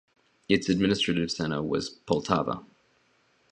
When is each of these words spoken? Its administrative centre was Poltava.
Its 0.49 0.67
administrative 0.67 1.29
centre 1.29 1.61
was 1.61 1.87
Poltava. 1.91 2.65